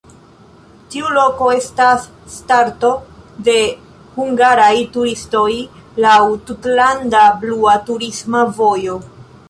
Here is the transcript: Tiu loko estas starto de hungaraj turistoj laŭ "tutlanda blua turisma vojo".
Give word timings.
Tiu 0.93 1.09
loko 1.17 1.49
estas 1.57 2.07
starto 2.37 2.91
de 3.49 3.55
hungaraj 4.17 4.73
turistoj 4.97 5.47
laŭ 6.07 6.19
"tutlanda 6.51 7.25
blua 7.47 7.81
turisma 7.93 8.47
vojo". 8.61 8.99